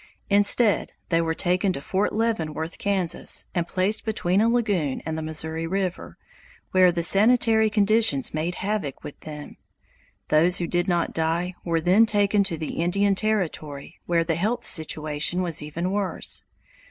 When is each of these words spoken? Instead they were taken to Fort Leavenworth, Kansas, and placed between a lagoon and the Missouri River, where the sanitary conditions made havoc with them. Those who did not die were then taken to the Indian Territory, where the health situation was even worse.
Instead 0.31 0.93
they 1.09 1.21
were 1.21 1.35
taken 1.35 1.71
to 1.71 1.79
Fort 1.79 2.11
Leavenworth, 2.11 2.79
Kansas, 2.79 3.45
and 3.53 3.67
placed 3.67 4.03
between 4.03 4.41
a 4.41 4.49
lagoon 4.49 4.99
and 5.05 5.15
the 5.15 5.21
Missouri 5.21 5.67
River, 5.67 6.17
where 6.71 6.91
the 6.91 7.03
sanitary 7.03 7.69
conditions 7.69 8.33
made 8.33 8.55
havoc 8.55 9.03
with 9.03 9.19
them. 9.19 9.57
Those 10.29 10.57
who 10.57 10.65
did 10.65 10.87
not 10.87 11.13
die 11.13 11.53
were 11.63 11.81
then 11.81 12.07
taken 12.07 12.43
to 12.45 12.57
the 12.57 12.81
Indian 12.81 13.13
Territory, 13.13 13.99
where 14.07 14.23
the 14.23 14.33
health 14.37 14.65
situation 14.65 15.43
was 15.43 15.61
even 15.61 15.91
worse. 15.91 16.45